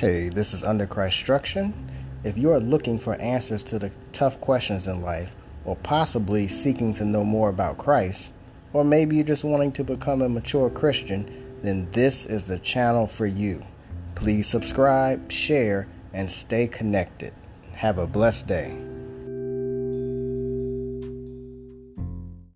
[0.00, 1.74] Hey, this is Under Christstruction.
[2.24, 5.34] If you are looking for answers to the tough questions in life,
[5.66, 8.32] or possibly seeking to know more about Christ,
[8.72, 13.06] or maybe you're just wanting to become a mature Christian, then this is the channel
[13.06, 13.62] for you.
[14.14, 17.34] Please subscribe, share, and stay connected.
[17.74, 18.89] Have a blessed day.